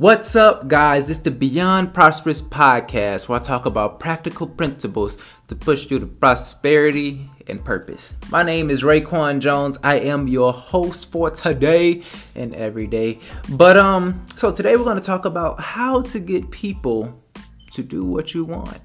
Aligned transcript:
What's 0.00 0.34
up, 0.34 0.66
guys? 0.66 1.04
This 1.04 1.18
is 1.18 1.24
the 1.24 1.30
Beyond 1.30 1.92
Prosperous 1.92 2.40
podcast 2.40 3.28
where 3.28 3.38
I 3.38 3.42
talk 3.42 3.66
about 3.66 4.00
practical 4.00 4.46
principles 4.46 5.18
to 5.48 5.54
push 5.54 5.90
you 5.90 5.98
to 5.98 6.06
prosperity 6.06 7.28
and 7.46 7.62
purpose. 7.62 8.14
My 8.30 8.42
name 8.42 8.70
is 8.70 8.82
Raekwon 8.82 9.40
Jones. 9.40 9.76
I 9.84 9.96
am 9.96 10.26
your 10.26 10.54
host 10.54 11.12
for 11.12 11.28
today 11.30 12.02
and 12.34 12.54
every 12.54 12.86
day. 12.86 13.18
But 13.50 13.76
um, 13.76 14.24
so 14.36 14.50
today 14.50 14.74
we're 14.74 14.84
going 14.84 14.96
to 14.96 15.04
talk 15.04 15.26
about 15.26 15.60
how 15.60 16.00
to 16.00 16.18
get 16.18 16.50
people 16.50 17.22
to 17.72 17.82
do 17.82 18.02
what 18.02 18.32
you 18.32 18.46
want. 18.46 18.80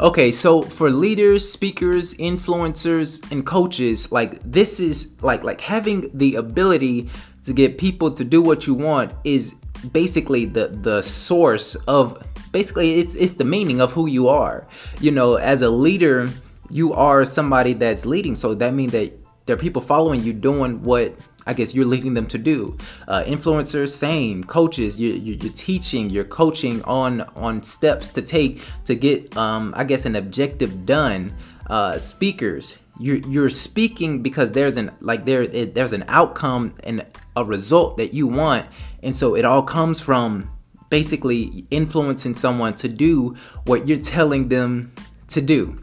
Okay, 0.00 0.32
so 0.32 0.62
for 0.62 0.90
leaders, 0.90 1.52
speakers, 1.52 2.14
influencers, 2.14 3.30
and 3.30 3.44
coaches, 3.44 4.10
like 4.10 4.40
this 4.42 4.80
is 4.80 5.14
like 5.20 5.44
like 5.44 5.60
having 5.60 6.08
the 6.16 6.36
ability 6.36 7.10
to 7.44 7.52
get 7.52 7.76
people 7.76 8.10
to 8.12 8.24
do 8.24 8.40
what 8.40 8.66
you 8.66 8.72
want 8.72 9.12
is 9.24 9.56
basically 9.92 10.46
the 10.46 10.68
the 10.68 11.02
source 11.02 11.74
of 11.84 12.16
basically 12.50 12.94
it's 12.94 13.14
it's 13.14 13.34
the 13.34 13.44
meaning 13.44 13.82
of 13.82 13.92
who 13.92 14.06
you 14.06 14.26
are. 14.28 14.66
You 15.00 15.10
know, 15.10 15.34
as 15.34 15.60
a 15.60 15.68
leader, 15.68 16.30
you 16.70 16.94
are 16.94 17.26
somebody 17.26 17.74
that's 17.74 18.06
leading, 18.06 18.34
so 18.34 18.54
that 18.54 18.72
means 18.72 18.92
that 18.92 19.12
there 19.44 19.54
are 19.54 19.58
people 19.58 19.82
following 19.82 20.22
you 20.22 20.32
doing 20.32 20.82
what 20.82 21.12
I 21.46 21.54
guess 21.54 21.74
you're 21.74 21.86
leading 21.86 22.14
them 22.14 22.26
to 22.28 22.38
do. 22.38 22.76
Uh, 23.08 23.24
influencers, 23.24 23.90
same. 23.90 24.44
Coaches, 24.44 25.00
you, 25.00 25.10
you, 25.12 25.34
you're 25.40 25.52
teaching, 25.52 26.10
you're 26.10 26.24
coaching 26.24 26.82
on 26.84 27.22
on 27.36 27.62
steps 27.62 28.08
to 28.10 28.22
take 28.22 28.62
to 28.84 28.94
get, 28.94 29.36
um, 29.36 29.72
I 29.76 29.84
guess, 29.84 30.04
an 30.04 30.16
objective 30.16 30.86
done. 30.86 31.34
Uh, 31.68 31.96
speakers, 31.98 32.78
you're 32.98 33.18
you're 33.18 33.50
speaking 33.50 34.22
because 34.22 34.52
there's 34.52 34.76
an 34.76 34.90
like 35.00 35.24
there 35.24 35.46
there's 35.46 35.92
an 35.92 36.04
outcome 36.08 36.74
and 36.84 37.06
a 37.36 37.44
result 37.44 37.96
that 37.96 38.12
you 38.12 38.26
want, 38.26 38.66
and 39.02 39.14
so 39.14 39.34
it 39.34 39.44
all 39.44 39.62
comes 39.62 40.00
from 40.00 40.50
basically 40.90 41.64
influencing 41.70 42.34
someone 42.34 42.74
to 42.74 42.88
do 42.88 43.36
what 43.64 43.86
you're 43.86 43.98
telling 43.98 44.48
them 44.48 44.92
to 45.28 45.40
do. 45.40 45.82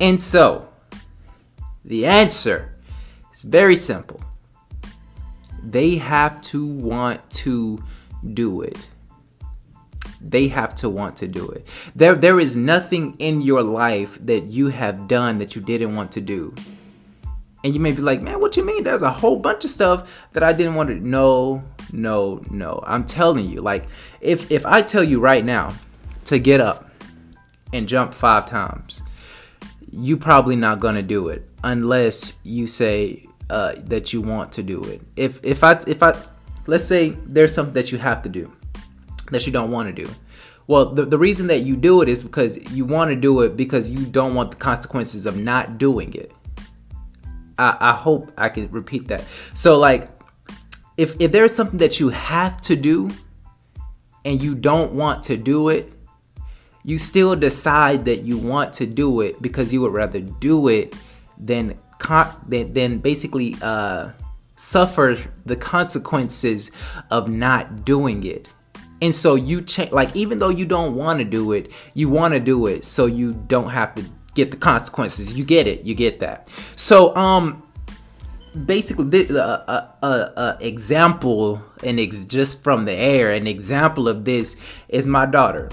And 0.00 0.20
so, 0.20 0.68
the 1.84 2.06
answer 2.06 2.72
is 3.32 3.42
very 3.42 3.76
simple 3.76 4.20
they 5.70 5.96
have 5.96 6.40
to 6.42 6.66
want 6.66 7.28
to 7.30 7.82
do 8.32 8.62
it. 8.62 8.78
They 10.20 10.48
have 10.48 10.74
to 10.76 10.88
want 10.88 11.16
to 11.18 11.28
do 11.28 11.48
it. 11.48 11.66
There 11.94 12.14
there 12.14 12.40
is 12.40 12.56
nothing 12.56 13.14
in 13.18 13.42
your 13.42 13.62
life 13.62 14.18
that 14.24 14.44
you 14.44 14.68
have 14.68 15.08
done 15.08 15.38
that 15.38 15.54
you 15.54 15.62
didn't 15.62 15.94
want 15.94 16.12
to 16.12 16.20
do. 16.20 16.54
And 17.62 17.74
you 17.74 17.80
may 17.80 17.92
be 17.92 18.02
like 18.02 18.22
man 18.22 18.40
what 18.40 18.56
you 18.56 18.64
mean? 18.64 18.84
There's 18.84 19.02
a 19.02 19.10
whole 19.10 19.38
bunch 19.38 19.64
of 19.64 19.70
stuff 19.70 20.28
that 20.32 20.42
i 20.42 20.52
didn't 20.52 20.74
want 20.74 20.88
to 20.88 20.94
no 20.96 21.62
no 21.92 22.42
no. 22.50 22.82
I'm 22.86 23.04
telling 23.04 23.48
you 23.48 23.60
like 23.60 23.86
if 24.20 24.50
if 24.50 24.64
i 24.66 24.82
tell 24.82 25.04
you 25.04 25.20
right 25.20 25.44
now 25.44 25.74
to 26.26 26.38
get 26.38 26.60
up 26.60 26.90
and 27.72 27.88
jump 27.88 28.14
five 28.14 28.46
times 28.46 29.02
you 29.90 30.16
probably 30.16 30.56
not 30.56 30.80
gonna 30.80 31.02
do 31.02 31.28
it 31.28 31.48
unless 31.62 32.34
you 32.42 32.66
say 32.66 33.26
uh, 33.50 33.74
that 33.84 34.12
you 34.12 34.20
want 34.20 34.52
to 34.52 34.62
do 34.62 34.82
it. 34.84 35.00
If 35.16 35.40
if 35.44 35.64
I 35.64 35.80
if 35.86 36.02
I 36.02 36.16
let's 36.66 36.84
say 36.84 37.10
there's 37.26 37.54
something 37.54 37.74
that 37.74 37.92
you 37.92 37.98
have 37.98 38.22
to 38.22 38.28
do 38.28 38.52
that 39.30 39.46
you 39.46 39.52
don't 39.52 39.70
want 39.70 39.94
to 39.94 40.04
do. 40.04 40.10
Well, 40.66 40.86
the, 40.86 41.04
the 41.04 41.18
reason 41.18 41.46
that 41.48 41.60
you 41.60 41.76
do 41.76 42.00
it 42.00 42.08
is 42.08 42.22
because 42.22 42.56
you 42.72 42.86
want 42.86 43.10
to 43.10 43.16
do 43.16 43.42
it 43.42 43.56
because 43.56 43.90
you 43.90 44.06
don't 44.06 44.34
want 44.34 44.50
the 44.50 44.56
consequences 44.56 45.26
of 45.26 45.36
not 45.36 45.76
doing 45.76 46.14
it. 46.14 46.32
I, 47.58 47.76
I 47.80 47.92
hope 47.92 48.32
I 48.38 48.48
can 48.48 48.70
repeat 48.70 49.08
that. 49.08 49.24
So 49.52 49.78
like 49.78 50.10
if 50.96 51.20
if 51.20 51.32
there's 51.32 51.54
something 51.54 51.78
that 51.78 52.00
you 52.00 52.08
have 52.08 52.60
to 52.62 52.76
do 52.76 53.10
and 54.24 54.40
you 54.40 54.54
don't 54.54 54.92
want 54.92 55.22
to 55.24 55.36
do 55.36 55.68
it, 55.68 55.92
you 56.82 56.98
still 56.98 57.36
decide 57.36 58.04
that 58.06 58.22
you 58.22 58.38
want 58.38 58.72
to 58.74 58.86
do 58.86 59.20
it 59.20 59.40
because 59.42 59.72
you 59.72 59.80
would 59.82 59.92
rather 59.92 60.20
do 60.20 60.68
it 60.68 60.94
than 61.38 61.78
then, 62.48 62.72
then 62.72 62.98
basically 62.98 63.56
uh, 63.62 64.10
suffer 64.56 65.18
the 65.44 65.56
consequences 65.56 66.70
of 67.10 67.28
not 67.28 67.84
doing 67.84 68.24
it. 68.24 68.48
And 69.02 69.14
so 69.14 69.34
you 69.34 69.60
check, 69.60 69.92
like, 69.92 70.14
even 70.14 70.38
though 70.38 70.48
you 70.48 70.64
don't 70.64 70.94
want 70.94 71.18
to 71.18 71.24
do 71.24 71.52
it, 71.52 71.70
you 71.92 72.08
want 72.08 72.34
to 72.34 72.40
do 72.40 72.66
it 72.66 72.84
so 72.84 73.06
you 73.06 73.32
don't 73.32 73.70
have 73.70 73.94
to 73.96 74.04
get 74.34 74.50
the 74.50 74.56
consequences. 74.56 75.34
You 75.34 75.44
get 75.44 75.66
it, 75.66 75.84
you 75.84 75.94
get 75.94 76.20
that. 76.20 76.48
So, 76.76 77.14
um, 77.16 77.62
basically, 78.64 79.06
this, 79.06 79.30
uh, 79.30 79.90
uh, 80.02 80.06
uh, 80.06 80.56
example, 80.60 81.60
and 81.82 82.00
ex- 82.00 82.24
just 82.24 82.62
from 82.62 82.84
the 82.84 82.92
air, 82.92 83.32
an 83.32 83.46
example 83.46 84.08
of 84.08 84.24
this 84.24 84.56
is 84.88 85.06
my 85.06 85.26
daughter. 85.26 85.68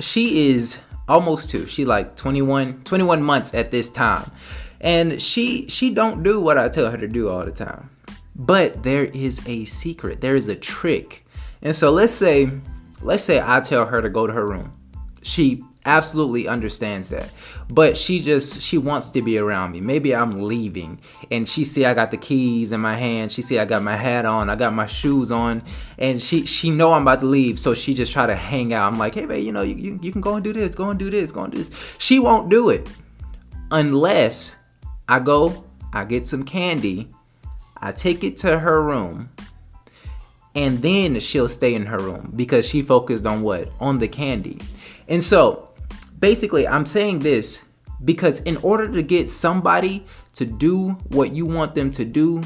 She 0.00 0.50
is 0.50 0.80
almost 1.08 1.50
two. 1.50 1.66
She 1.66 1.84
like 1.84 2.14
21, 2.16 2.82
21 2.84 3.22
months 3.22 3.54
at 3.54 3.70
this 3.70 3.90
time 3.90 4.30
and 4.80 5.20
she 5.20 5.68
she 5.68 5.90
don't 5.90 6.22
do 6.22 6.40
what 6.40 6.58
I 6.58 6.68
tell 6.68 6.90
her 6.90 6.98
to 6.98 7.08
do 7.08 7.28
all 7.28 7.44
the 7.44 7.52
time. 7.52 7.90
But 8.36 8.82
there 8.82 9.04
is 9.04 9.42
a 9.46 9.64
secret. 9.64 10.20
There 10.20 10.36
is 10.36 10.48
a 10.48 10.54
trick. 10.54 11.26
And 11.62 11.74
so 11.74 11.90
let's 11.90 12.14
say 12.14 12.50
let's 13.02 13.24
say 13.24 13.42
I 13.44 13.60
tell 13.60 13.86
her 13.86 14.00
to 14.00 14.08
go 14.08 14.26
to 14.26 14.32
her 14.32 14.46
room. 14.46 14.72
She 15.22 15.64
absolutely 15.84 16.46
understands 16.46 17.08
that. 17.08 17.30
But 17.70 17.96
she 17.96 18.20
just 18.20 18.60
she 18.60 18.78
wants 18.78 19.08
to 19.10 19.22
be 19.22 19.38
around 19.38 19.72
me. 19.72 19.80
Maybe 19.80 20.14
I'm 20.14 20.42
leaving 20.42 21.00
and 21.30 21.48
she 21.48 21.64
see 21.64 21.84
I 21.84 21.94
got 21.94 22.10
the 22.10 22.16
keys 22.16 22.72
in 22.72 22.80
my 22.80 22.94
hand. 22.94 23.32
She 23.32 23.42
see 23.42 23.58
I 23.58 23.64
got 23.64 23.82
my 23.82 23.96
hat 23.96 24.24
on, 24.24 24.50
I 24.50 24.54
got 24.54 24.72
my 24.74 24.86
shoes 24.86 25.32
on, 25.32 25.62
and 25.98 26.22
she 26.22 26.46
she 26.46 26.70
know 26.70 26.92
I'm 26.92 27.02
about 27.02 27.20
to 27.20 27.26
leave, 27.26 27.58
so 27.58 27.74
she 27.74 27.94
just 27.94 28.12
try 28.12 28.26
to 28.26 28.36
hang 28.36 28.72
out. 28.72 28.92
I'm 28.92 28.98
like, 28.98 29.14
"Hey 29.14 29.26
babe, 29.26 29.44
you 29.44 29.52
know, 29.52 29.62
you, 29.62 29.74
you, 29.74 29.98
you 30.00 30.12
can 30.12 30.20
go 30.20 30.34
and 30.34 30.44
do 30.44 30.52
this, 30.52 30.74
go 30.74 30.90
and 30.90 30.98
do 30.98 31.10
this, 31.10 31.32
go 31.32 31.42
and 31.42 31.52
do 31.52 31.64
this." 31.64 31.94
She 31.98 32.18
won't 32.18 32.48
do 32.48 32.68
it 32.68 32.88
unless 33.70 34.57
I 35.08 35.20
go, 35.20 35.64
I 35.92 36.04
get 36.04 36.26
some 36.26 36.44
candy, 36.44 37.10
I 37.78 37.92
take 37.92 38.22
it 38.24 38.36
to 38.38 38.58
her 38.58 38.82
room, 38.82 39.30
and 40.54 40.82
then 40.82 41.20
she'll 41.20 41.48
stay 41.48 41.74
in 41.74 41.86
her 41.86 41.98
room 41.98 42.32
because 42.34 42.66
she 42.66 42.82
focused 42.82 43.24
on 43.26 43.42
what? 43.42 43.70
On 43.80 43.98
the 43.98 44.08
candy. 44.08 44.60
And 45.06 45.22
so, 45.22 45.70
basically, 46.18 46.66
I'm 46.66 46.84
saying 46.84 47.20
this 47.20 47.64
because 48.04 48.40
in 48.40 48.56
order 48.58 48.90
to 48.92 49.02
get 49.02 49.30
somebody 49.30 50.04
to 50.34 50.44
do 50.44 50.90
what 51.08 51.32
you 51.32 51.46
want 51.46 51.74
them 51.74 51.90
to 51.92 52.04
do, 52.04 52.42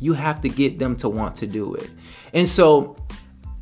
you 0.00 0.14
have 0.14 0.40
to 0.40 0.48
get 0.48 0.78
them 0.78 0.96
to 0.96 1.08
want 1.08 1.34
to 1.36 1.46
do 1.46 1.74
it. 1.74 1.90
And 2.32 2.48
so, 2.48 2.96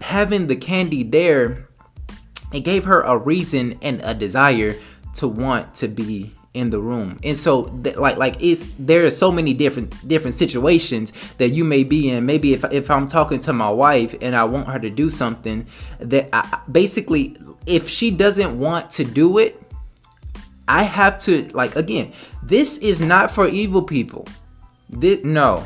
having 0.00 0.46
the 0.46 0.56
candy 0.56 1.02
there, 1.02 1.68
it 2.52 2.60
gave 2.60 2.84
her 2.84 3.02
a 3.02 3.16
reason 3.16 3.78
and 3.82 4.00
a 4.04 4.14
desire 4.14 4.76
to 5.14 5.28
want 5.28 5.74
to 5.76 5.88
be 5.88 6.34
in 6.54 6.70
the 6.70 6.78
room. 6.78 7.18
And 7.22 7.36
so 7.36 7.64
th- 7.82 7.96
like 7.96 8.16
like 8.16 8.42
it's 8.42 8.72
there 8.78 9.04
are 9.04 9.10
so 9.10 9.32
many 9.32 9.54
different 9.54 10.06
different 10.06 10.34
situations 10.34 11.12
that 11.38 11.48
you 11.50 11.64
may 11.64 11.82
be 11.82 12.10
in. 12.10 12.26
Maybe 12.26 12.52
if, 12.52 12.64
if 12.72 12.90
i'm 12.90 13.08
talking 13.08 13.40
to 13.40 13.52
my 13.52 13.70
wife 13.70 14.14
and 14.20 14.36
i 14.36 14.44
want 14.44 14.68
her 14.68 14.78
to 14.78 14.90
do 14.90 15.08
something 15.08 15.66
that 15.98 16.28
I, 16.32 16.60
basically 16.70 17.36
if 17.66 17.88
she 17.88 18.10
doesn't 18.10 18.58
want 18.58 18.90
to 18.92 19.04
do 19.04 19.38
it 19.38 19.60
i 20.68 20.82
have 20.82 21.18
to 21.20 21.48
like 21.52 21.76
again 21.76 22.12
this 22.42 22.78
is 22.78 23.00
not 23.00 23.30
for 23.30 23.48
evil 23.48 23.82
people. 23.82 24.26
This, 24.90 25.22
no 25.24 25.64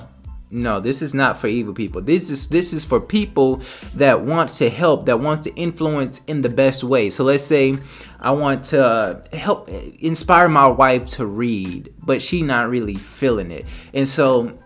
no 0.56 0.80
this 0.80 1.02
is 1.02 1.14
not 1.14 1.38
for 1.38 1.46
evil 1.46 1.74
people. 1.74 2.00
This 2.00 2.30
is 2.30 2.48
this 2.48 2.72
is 2.72 2.84
for 2.84 3.00
people 3.00 3.60
that 3.94 4.22
want 4.22 4.48
to 4.50 4.70
help 4.70 5.06
that 5.06 5.20
wants 5.20 5.44
to 5.44 5.54
influence 5.54 6.24
in 6.24 6.40
the 6.40 6.48
best 6.48 6.82
way. 6.82 7.10
So 7.10 7.24
let's 7.24 7.44
say 7.44 7.76
i 8.18 8.30
want 8.30 8.64
to 8.64 9.22
help 9.34 9.68
inspire 9.68 10.48
my 10.48 10.66
wife 10.66 11.06
to 11.06 11.26
read 11.26 11.92
but 12.02 12.22
she 12.22 12.42
not 12.42 12.70
really 12.70 12.94
feeling 12.94 13.50
it. 13.50 13.66
And 13.92 14.08
so 14.08 14.58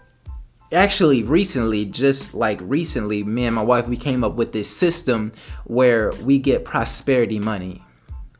actually 0.73 1.25
recently 1.25 1.85
just 1.85 2.33
like 2.33 2.61
recently 2.63 3.25
me 3.25 3.47
and 3.47 3.57
my 3.57 3.63
wife 3.63 3.89
we 3.89 3.97
came 3.97 4.23
up 4.23 4.35
with 4.35 4.53
this 4.53 4.75
system 4.75 5.33
where 5.65 6.13
we 6.23 6.39
get 6.39 6.65
prosperity 6.65 7.41
money. 7.41 7.85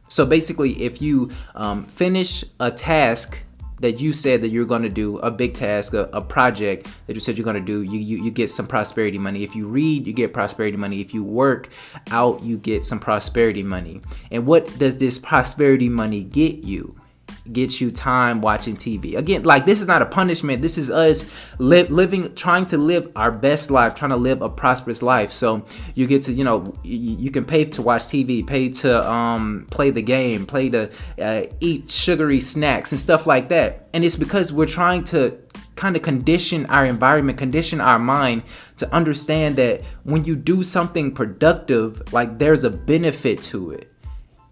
So 0.09 0.25
basically 0.25 0.85
if 0.85 1.03
you 1.03 1.33
um, 1.57 1.87
finish 1.87 2.45
a 2.61 2.71
task 2.71 3.43
that 3.81 4.01
you 4.01 4.13
said 4.13 4.43
that 4.43 4.49
you're 4.49 4.65
going 4.65 4.83
to 4.83 4.89
do 4.89 5.19
a 5.19 5.31
big 5.31 5.55
task, 5.55 5.95
a, 5.95 6.05
a 6.13 6.21
project 6.21 6.89
that 7.07 7.15
you 7.15 7.21
said 7.21 7.37
you're 7.37 7.45
going 7.45 7.57
to 7.57 7.61
do, 7.61 7.83
you, 7.83 7.99
you 7.99 8.25
you 8.25 8.31
get 8.31 8.51
some 8.51 8.67
prosperity 8.67 9.19
money. 9.19 9.43
If 9.43 9.57
you 9.57 9.67
read, 9.67 10.07
you 10.07 10.13
get 10.13 10.33
prosperity 10.33 10.77
money. 10.77 11.01
If 11.01 11.13
you 11.15 11.25
work 11.25 11.69
out, 12.11 12.43
you 12.43 12.57
get 12.59 12.85
some 12.85 13.01
prosperity 13.01 13.63
money. 13.63 14.01
And 14.31 14.47
what 14.47 14.79
does 14.79 14.99
this 14.99 15.19
prosperity 15.19 15.89
money 15.89 16.23
get 16.23 16.65
you? 16.65 16.95
Get 17.51 17.81
you 17.81 17.91
time 17.91 18.41
watching 18.41 18.77
TV. 18.77 19.17
Again, 19.17 19.45
like 19.45 19.67
this 19.67 19.81
is 19.81 19.87
not 19.87 20.03
a 20.03 20.07
punishment. 20.07 20.63
This 20.63 20.77
is 20.77 20.91
us 20.91 21.25
li- 21.59 21.85
living, 21.85 22.35
trying 22.35 22.67
to 22.67 22.79
live 22.79 23.11
our 23.17 23.33
best 23.33 23.71
life, 23.71 23.95
trying 23.95 24.11
to 24.11 24.17
live 24.17 24.43
a 24.43 24.49
prosperous 24.49 25.03
life. 25.03 25.33
So 25.33 25.65
you 25.95 26.07
get 26.07 26.23
to, 26.23 26.33
you 26.33 26.45
know, 26.45 26.75
you, 26.85 27.17
you 27.17 27.31
can 27.31 27.45
pay 27.45 27.65
to 27.65 27.83
watch 27.83 28.03
TV, 28.03 28.47
pay 28.47 28.69
to 28.69 29.11
um, 29.11 29.67
play 29.71 29.91
the 29.91 30.03
game, 30.03 30.47
play 30.47 30.69
to 30.71 30.91
uh, 31.21 31.43
eat 31.61 31.91
sugary 31.91 32.41
snacks 32.41 32.93
and 32.93 33.01
stuff 33.01 33.27
like 33.27 33.49
that. 33.49 33.89
And 33.93 34.05
it's 34.05 34.17
because 34.17 34.53
we're 34.53 34.67
trying 34.67 35.05
to 35.05 35.39
kind 35.77 35.97
of 35.97 36.03
condition 36.03 36.67
our 36.67 36.85
environment, 36.85 37.39
condition 37.39 37.81
our 37.81 37.99
mind 37.99 38.43
to 38.77 38.95
understand 38.95 39.57
that 39.57 39.83
when 40.05 40.25
you 40.25 40.37
do 40.37 40.63
something 40.63 41.15
productive, 41.15 42.13
like 42.13 42.39
there's 42.39 42.65
a 42.65 42.71
benefit 42.71 43.41
to 43.43 43.71
it. 43.71 43.90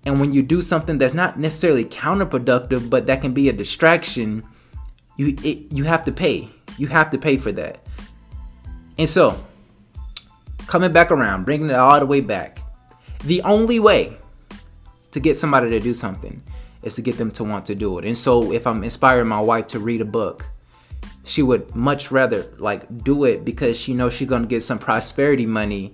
And 0.09 0.19
when 0.19 0.33
you 0.33 0.41
do 0.41 0.63
something 0.63 0.97
that's 0.97 1.13
not 1.13 1.39
necessarily 1.39 1.85
counterproductive, 1.85 2.89
but 2.89 3.07
that 3.09 3.21
can 3.21 3.35
be 3.35 3.51
a 3.51 3.53
distraction, 3.53 4.43
you 5.19 5.37
it, 5.45 5.71
you 5.71 5.85
have 5.85 6.03
to 6.07 6.13
pay. 6.13 6.49
You 6.79 6.87
have 6.87 7.11
to 7.11 7.19
pay 7.19 7.37
for 7.37 7.53
that. 7.53 7.85
And 8.97 9.07
so, 9.07 9.39
coming 10.67 10.95
back 10.95 11.11
around, 11.11 11.45
bringing 11.45 11.69
it 11.69 11.75
all 11.75 12.01
the 12.01 12.07
way 12.07 12.23
back, 12.23 12.63
the 13.25 13.43
only 13.43 13.81
way 13.81 14.17
to 15.11 15.21
get 15.21 15.37
somebody 15.37 15.69
to 15.69 15.79
do 15.79 15.93
something 15.93 16.43
is 16.83 16.95
to 16.95 17.03
get 17.03 17.19
them 17.19 17.31
to 17.33 17.45
want 17.45 17.67
to 17.67 17.75
do 17.75 17.99
it. 17.99 18.07
And 18.07 18.17
so, 18.17 18.51
if 18.51 18.67
I'm 18.67 18.83
inspiring 18.83 19.29
my 19.29 19.41
wife 19.41 19.67
to 19.69 19.79
read 19.79 20.01
a 20.01 20.07
book, 20.07 20.47
she 21.27 21.43
would 21.43 21.75
much 21.77 22.11
rather 22.11 22.47
like 22.57 23.05
do 23.05 23.25
it 23.25 23.45
because 23.45 23.79
she 23.79 23.93
knows 23.93 24.15
she's 24.15 24.29
gonna 24.29 24.47
get 24.47 24.63
some 24.63 24.79
prosperity 24.79 25.45
money 25.45 25.93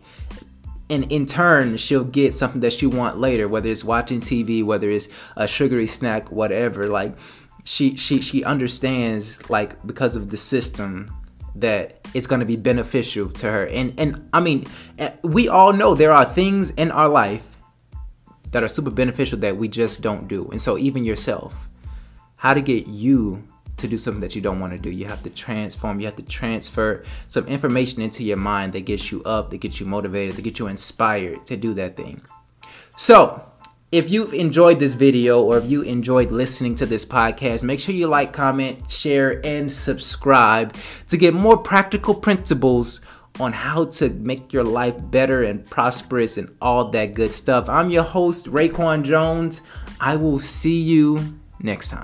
and 0.91 1.11
in 1.11 1.27
turn 1.27 1.77
she'll 1.77 2.05
get 2.05 2.35
something 2.35 2.61
that 2.61 2.73
she 2.73 2.87
want 2.87 3.19
later 3.19 3.49
whether 3.49 3.69
it's 3.69 3.85
watching 3.85 4.21
tv 4.21 4.65
whether 4.65 4.91
it's 4.91 5.09
a 5.37 5.49
sugary 5.49 5.87
snack 5.87 6.31
whatever. 6.31 6.89
Like 6.89 7.17
she 7.65 7.97
she 7.97 8.21
she 8.21 8.45
understands 8.45 9.49
like 9.51 9.85
because 9.87 10.17
of 10.17 10.31
the 10.31 10.37
system 10.37 11.15
that 11.57 12.07
it's 12.15 12.27
going 12.27 12.41
to 12.41 12.47
be 12.47 12.57
beneficial 12.57 13.29
to 13.31 13.51
her. 13.51 13.67
And 13.67 13.95
and 13.99 14.29
i 14.33 14.41
mean 14.41 14.67
eh, 14.99 15.13
we 15.23 15.49
all 15.49 15.73
know 15.73 15.95
there 15.95 16.13
are 16.13 16.25
things 16.25 16.71
in 16.71 16.91
our 16.91 17.09
life 17.09 17.47
that 18.51 18.63
are 18.63 18.69
super 18.69 18.91
beneficial 18.91 19.39
that 19.41 19.57
we 19.57 19.67
just 19.67 20.01
don't 20.01 20.29
do. 20.29 20.49
And 20.51 20.61
so 20.61 20.79
even 20.79 21.05
yourself 21.05 21.69
how 22.37 22.53
to 22.53 22.61
get 22.61 22.87
you 22.87 23.43
to 23.77 23.89
do 23.89 23.97
something 23.97 24.21
that 24.21 24.35
you 24.35 24.41
don't 24.41 24.61
want 24.61 24.73
to 24.73 24.79
do. 24.79 24.91
You 24.91 25.07
have 25.07 25.23
to 25.25 25.31
transform, 25.31 26.01
you 26.01 26.07
have 26.07 26.17
to 26.17 26.23
transfer 26.23 27.05
some 27.27 27.47
information 27.47 28.03
into 28.03 28.25
your 28.25 28.37
mind 28.37 28.73
that 28.73 28.85
gets 28.85 29.11
you 29.11 29.23
up, 29.25 29.51
that 29.51 29.59
gets 29.59 29.81
you 29.81 29.87
motivated, 29.87 30.37
that 30.37 30.43
gets 30.43 30.59
you 30.59 30.67
inspired 30.67 31.47
to 31.47 31.57
do 31.57 31.75
that 31.75 31.97
thing. 31.97 32.23
So, 32.97 33.51
if 33.95 34.11
you've 34.11 34.35
enjoyed 34.35 34.81
this 34.81 34.95
video 34.95 35.41
or 35.41 35.59
if 35.59 35.71
you 35.71 35.83
enjoyed 35.83 36.33
listening 36.33 36.75
to 36.77 36.87
this 36.87 37.05
podcast, 37.05 37.63
make 37.63 37.79
sure 37.79 37.95
you 37.95 38.09
like, 38.09 38.33
comment, 38.33 38.91
share, 38.91 39.41
and 39.47 39.71
subscribe 39.71 40.75
to 41.09 41.17
get 41.17 41.33
more 41.33 41.57
practical 41.57 42.13
principles 42.13 43.01
on 43.39 43.53
how 43.53 43.85
to 43.85 44.11
make 44.11 44.53
your 44.53 44.65
life 44.65 44.95
better 45.11 45.45
and 45.45 45.69
prosperous 45.71 46.39
and 46.39 46.57
all 46.61 46.89
that 46.91 47.15
good 47.15 47.31
stuff. 47.31 47.69
I'm 47.69 47.91
your 47.91 48.03
host, 48.03 48.47
Raekwon 48.47 49.05
Jones. 49.05 49.63
I 50.01 50.17
will 50.17 50.41
see 50.41 50.81
you 50.81 51.39
next 51.61 51.91
time. 51.91 52.03